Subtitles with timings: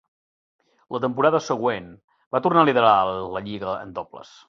[0.95, 1.93] La temporada següent,
[2.37, 2.99] va tornar a liderar
[3.37, 4.39] la lliga en dobles.